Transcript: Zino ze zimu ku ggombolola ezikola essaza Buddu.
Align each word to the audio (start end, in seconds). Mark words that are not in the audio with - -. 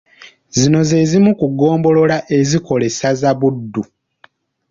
Zino 0.57 0.79
ze 0.89 0.99
zimu 1.09 1.31
ku 1.39 1.45
ggombolola 1.53 2.17
ezikola 2.37 2.83
essaza 2.89 3.29
Buddu. 3.39 3.83